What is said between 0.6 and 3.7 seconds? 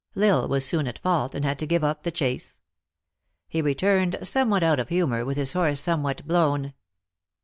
soon at fault, and had to give up the chase. He